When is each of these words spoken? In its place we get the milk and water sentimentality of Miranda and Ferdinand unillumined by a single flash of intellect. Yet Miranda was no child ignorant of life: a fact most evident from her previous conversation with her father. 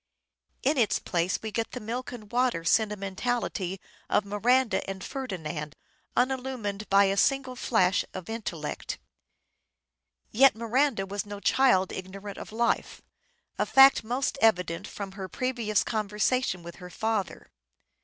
In 0.63 0.79
its 0.79 0.97
place 0.97 1.39
we 1.43 1.51
get 1.51 1.73
the 1.73 1.79
milk 1.79 2.11
and 2.11 2.31
water 2.31 2.63
sentimentality 2.63 3.79
of 4.09 4.25
Miranda 4.25 4.81
and 4.89 5.03
Ferdinand 5.03 5.75
unillumined 6.17 6.89
by 6.89 7.03
a 7.03 7.15
single 7.15 7.55
flash 7.55 8.03
of 8.11 8.27
intellect. 8.27 8.97
Yet 10.31 10.55
Miranda 10.55 11.05
was 11.05 11.23
no 11.27 11.39
child 11.39 11.91
ignorant 11.91 12.39
of 12.39 12.51
life: 12.51 13.03
a 13.59 13.65
fact 13.67 14.03
most 14.03 14.39
evident 14.41 14.87
from 14.87 15.11
her 15.11 15.29
previous 15.29 15.83
conversation 15.83 16.63
with 16.63 16.77
her 16.77 16.89
father. 16.89 17.51